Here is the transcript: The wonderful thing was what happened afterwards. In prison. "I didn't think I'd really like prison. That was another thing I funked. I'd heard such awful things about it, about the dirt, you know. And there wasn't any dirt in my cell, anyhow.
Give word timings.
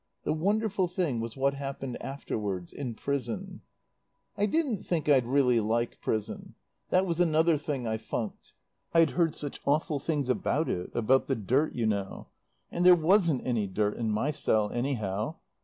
The 0.23 0.33
wonderful 0.33 0.87
thing 0.87 1.19
was 1.19 1.37
what 1.37 1.53
happened 1.53 2.01
afterwards. 2.01 2.73
In 2.73 2.95
prison. 2.95 3.61
"I 4.35 4.47
didn't 4.47 4.81
think 4.83 5.07
I'd 5.07 5.27
really 5.27 5.59
like 5.59 6.01
prison. 6.01 6.55
That 6.89 7.05
was 7.05 7.19
another 7.19 7.55
thing 7.55 7.85
I 7.85 7.97
funked. 7.97 8.55
I'd 8.95 9.11
heard 9.11 9.35
such 9.35 9.61
awful 9.63 9.99
things 9.99 10.27
about 10.27 10.69
it, 10.69 10.89
about 10.95 11.27
the 11.27 11.35
dirt, 11.35 11.75
you 11.75 11.85
know. 11.85 12.29
And 12.71 12.83
there 12.83 12.95
wasn't 12.95 13.45
any 13.45 13.67
dirt 13.67 13.95
in 13.95 14.09
my 14.09 14.31
cell, 14.31 14.71
anyhow. 14.71 15.35